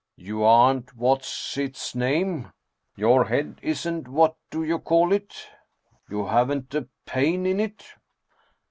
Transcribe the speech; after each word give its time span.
"You 0.31 0.43
aren't 0.43 0.95
what's 0.95 1.55
its 1.59 1.93
name? 1.93 2.51
Your 2.95 3.25
head 3.25 3.59
isn't 3.61 4.07
what 4.07 4.35
do 4.49 4.63
you 4.63 4.79
call 4.79 5.11
it? 5.13 5.47
You 6.09 6.25
haven't 6.25 6.73
a 6.73 6.87
pain 7.05 7.45
in 7.45 7.59
it 7.59 7.85